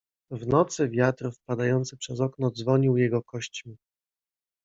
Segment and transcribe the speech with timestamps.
[0.31, 3.77] W nocy wiatr wpadający przez okno dzwonił jego kośćmi.